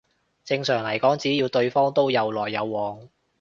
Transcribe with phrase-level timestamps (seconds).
[0.43, 3.07] 正常嚟講只要對方都有來有往